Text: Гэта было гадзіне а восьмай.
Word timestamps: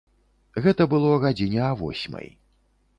Гэта 0.65 0.87
было 0.95 1.13
гадзіне 1.27 1.61
а 1.69 1.71
восьмай. 1.85 2.27